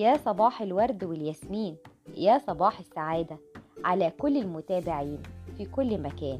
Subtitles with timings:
[0.00, 1.76] يا صباح الورد والياسمين
[2.16, 3.38] يا صباح السعادة
[3.84, 5.18] على كل المتابعين
[5.56, 6.38] في كل مكان.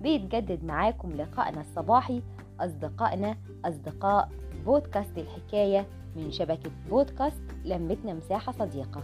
[0.00, 2.22] بيتجدد معاكم لقائنا الصباحي
[2.60, 4.28] أصدقائنا أصدقاء
[4.66, 9.02] بودكاست الحكاية من شبكة بودكاست لمتنا مساحة صديقة.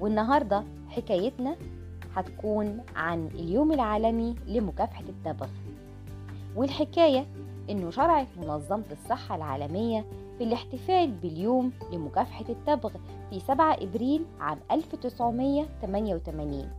[0.00, 1.56] والنهاردة حكايتنا
[2.14, 5.48] هتكون عن اليوم العالمي لمكافحة التبغ
[6.56, 7.26] والحكاية
[7.70, 10.04] إنه شرعت منظمة الصحة العالمية
[10.38, 12.92] في الاحتفال باليوم لمكافحة التبغ
[13.30, 16.70] في 7 إبريل عام 1988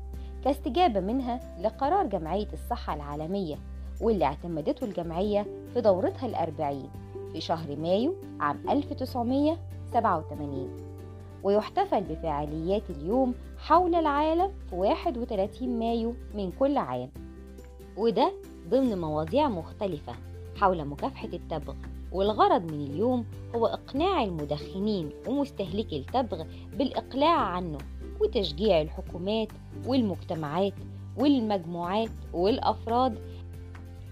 [0.43, 3.55] كاستجابة منها لقرار جمعية الصحة العالمية
[4.01, 6.89] واللي اعتمدته الجمعية في دورتها الأربعين
[7.33, 10.69] في شهر مايو عام 1987
[11.43, 17.09] ويحتفل بفعاليات اليوم حول العالم في 31 مايو من كل عام.
[17.97, 18.31] وده
[18.69, 20.13] ضمن مواضيع مختلفة
[20.55, 21.75] حول مكافحة التبغ.
[22.11, 23.25] والغرض من اليوم
[23.55, 26.43] هو إقناع المدخنين ومستهلكي التبغ
[26.77, 27.77] بالإقلاع عنه
[28.21, 29.47] وتشجيع الحكومات
[29.85, 30.73] والمجتمعات
[31.17, 33.19] والمجموعات والأفراد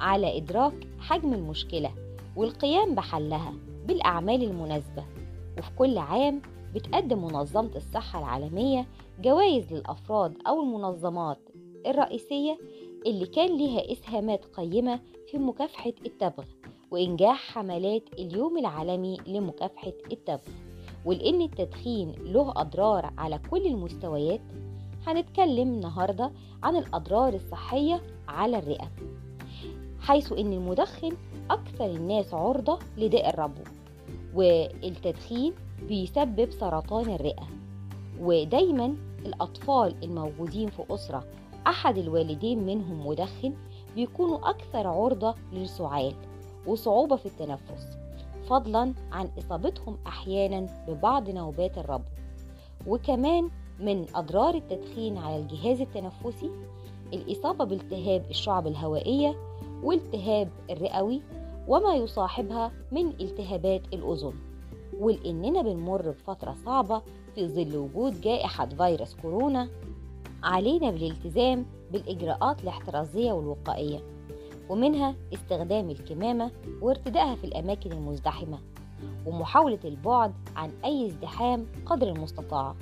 [0.02, 1.92] على إدراك حجم المشكلة
[2.36, 3.53] والقيام بحلها
[3.88, 5.06] بالأعمال المناسبة.
[5.58, 6.41] وفي كل عام
[6.75, 8.86] بتقدم منظمة الصحة العالمية
[9.22, 11.39] جوائز للأفراد أو المنظمات
[11.86, 12.58] الرئيسية
[13.06, 15.00] اللي كان ليها إسهامات قيمة
[15.31, 16.44] في مكافحة التبغ.
[16.91, 20.52] وإنجاح حملات اليوم العالمي لمكافحة التبغ
[21.05, 24.41] ولأن التدخين له أضرار على كل المستويات
[25.08, 26.31] هنتكلم النهاردة
[26.63, 28.91] عن الأضرار الصحية على الرئة
[30.00, 31.11] حيث أن المدخن
[31.52, 33.61] أكثر الناس عرضة لداء الربو
[34.36, 35.53] والتدخين
[35.88, 37.47] بيسبب سرطان الرئة.
[38.19, 41.23] ودايما الأطفال الموجودين في أسرة
[41.67, 43.53] أحد الوالدين منهم مدخن
[43.95, 46.13] بيكونوا أكثر عرضة للسعال.
[46.67, 47.97] وصعوبة في التنفس
[48.49, 52.09] فضلا عن إصابتهم أحيانا ببعض نوبات الربو.
[52.88, 53.49] وكمان
[53.80, 56.51] من أضرار التدخين على الجهاز التنفسي
[57.13, 59.35] الإصابة بالتهاب الشعب الهوائية
[59.84, 61.22] والتهاب الرئوي
[61.67, 64.34] وما يصاحبها من التهابات الأذن
[65.00, 67.01] ولأننا بنمر بفترة صعبة
[67.35, 69.69] في ظل وجود جائحة فيروس كورونا
[70.44, 74.15] علينا بالالتزام بالإجراءات الاحترازية والوقائية.
[74.70, 78.59] ومنها استخدام الكمامة وارتدائها في الأماكن المزدحمة
[79.26, 82.76] ومحاولة البعد عن أي ازدحام قدر المستطاع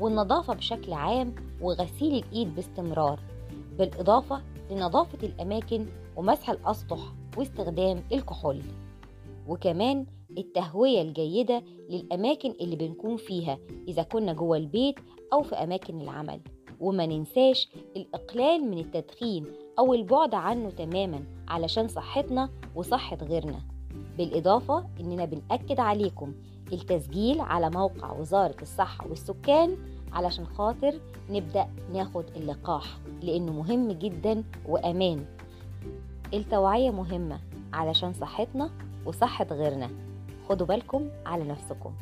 [0.00, 3.20] والنظافة بشكل عام وغسيل الإيد باستمرار
[3.78, 5.86] بالإضافة لنظافة الأماكن
[6.16, 6.98] ومسح الأسطح
[7.36, 8.62] واستخدام الكحول
[9.48, 10.06] وكمان
[10.38, 13.58] التهوية الجيدة للأماكن اللي بنكون فيها
[13.88, 14.94] إذا كنا جوه البيت
[15.32, 16.40] أو في أماكن العمل
[16.80, 19.44] وما ننساش الإقلال من التدخين
[19.80, 23.60] أو البعد عنه تماما علشان صحتنا وصحة غيرنا.
[24.18, 26.34] بالإضافة إننا بنأكد عليكم
[26.72, 29.76] التسجيل على موقع وزارة الصحة والسكان
[30.12, 30.94] علشان خاطر
[31.30, 32.84] نبدأ ناخد اللقاح
[33.22, 35.24] لأنه مهم جدا وأمان.
[36.34, 37.40] التوعية مهمة
[37.72, 38.70] علشان صحتنا
[39.06, 39.90] وصحة غيرنا.
[40.48, 41.92] خدوا بالكم على نفسكم.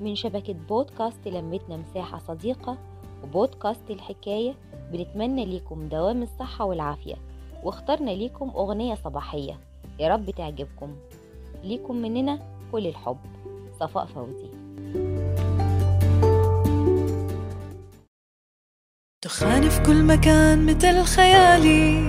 [0.00, 2.78] من شبكة بودكاست لمتنا مساحة صديقة
[3.24, 4.54] وبودكاست الحكاية
[4.92, 7.14] بنتمنى ليكم دوام الصحة والعافية
[7.62, 9.58] واخترنا ليكم أغنية صباحية.
[9.98, 10.96] يا رب تعجبكم.
[11.64, 12.38] ليكم مننا
[12.72, 13.18] كل الحب.
[13.80, 14.50] صفاء فوزي.
[19.24, 22.00] دخان في كل مكان مثل خيالي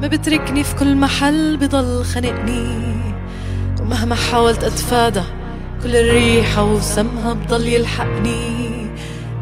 [0.00, 2.68] ما بتركني في كل محل بضل خنقني
[3.80, 5.22] ومهما حاولت أتفادى
[5.82, 8.77] كل الريحة وسمها بضل يلحقني.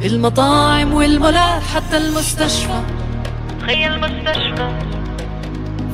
[0.00, 2.82] بالمطاعم والمولات حتى المستشفى.
[3.60, 4.68] تخيل المستشفى.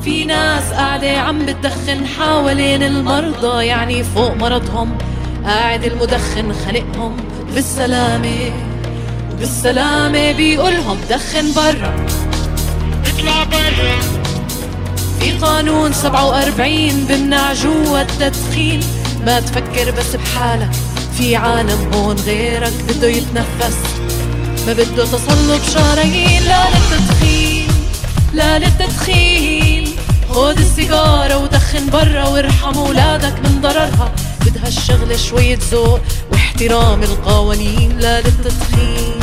[0.03, 4.97] في ناس قاعدة عم بتدخن حوالين المرضى يعني فوق مرضهم.
[5.45, 7.17] قاعد المدخن خنقهم
[7.55, 8.51] بالسلامة.
[9.33, 12.05] وبالسلامة بيقولهم دخن برا.
[13.05, 13.99] اطلع برا.
[15.19, 18.79] في قانون 47 بمنع جوا التدخين.
[19.25, 20.92] ما تفكر بس بحالك.
[21.17, 23.77] في عالم هون غيرك بده يتنفس.
[24.67, 27.67] ما بده تصلب شرايين لا للتدخين
[28.33, 29.87] لا للتدخين.
[30.29, 34.11] خد السيجارة ودخن برا وارحم ولادك من ضررها.
[34.45, 35.99] بدها الشغلة شوية ذوق
[36.31, 37.99] واحترام القوانين.
[37.99, 39.19] لا للتدخين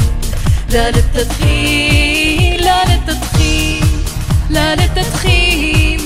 [0.71, 3.85] لا للتدخين لا للتدخين
[4.51, 6.01] لا للتدخين.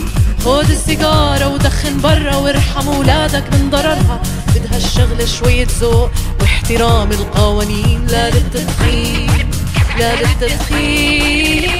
[0.44, 4.22] خد السيجارة ودخن برا وارحم ولادك من ضررها.
[4.54, 6.10] بدها الشغلة شوية ذوق
[6.40, 8.06] واحترام القوانين.
[8.06, 9.50] لا للتدخين
[9.98, 11.70] لا للتدخين.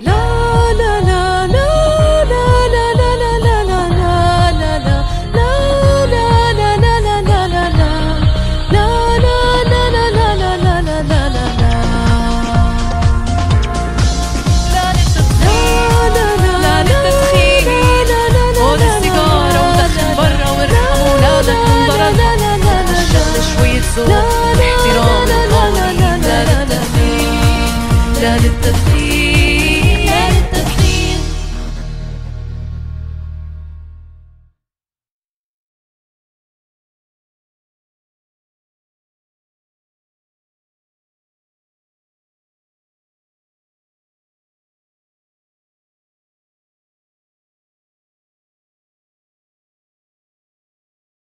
[0.00, 0.35] لا